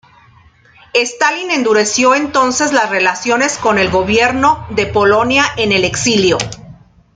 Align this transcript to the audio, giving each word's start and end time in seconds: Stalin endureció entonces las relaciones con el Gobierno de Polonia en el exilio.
Stalin 0.95 1.51
endureció 1.51 2.15
entonces 2.15 2.73
las 2.73 2.89
relaciones 2.89 3.59
con 3.59 3.77
el 3.77 3.91
Gobierno 3.91 4.65
de 4.71 4.87
Polonia 4.87 5.45
en 5.57 5.71
el 5.71 5.83
exilio. 5.85 6.39